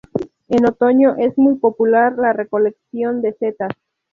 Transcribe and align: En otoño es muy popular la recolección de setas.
En 0.47 0.65
otoño 0.65 1.15
es 1.19 1.37
muy 1.37 1.59
popular 1.59 2.17
la 2.17 2.33
recolección 2.33 3.21
de 3.21 3.33
setas. 3.33 3.69